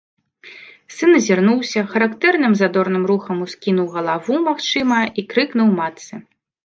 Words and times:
Сын 0.95 1.11
азірнуўся, 1.17 1.79
характэрным 1.91 2.53
задорным 2.61 3.03
рухам 3.11 3.43
ускінуў 3.47 3.87
галаву, 3.99 4.33
магчыма, 4.49 4.99
і 5.13 5.21
крыкнуў 5.35 5.67
матцы. 5.83 6.13